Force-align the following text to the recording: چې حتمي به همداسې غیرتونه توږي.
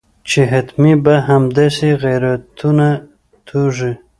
چې 0.29 0.41
حتمي 0.51 0.93
به 1.03 1.15
همداسې 1.29 1.89
غیرتونه 2.03 2.87
توږي. 3.47 3.93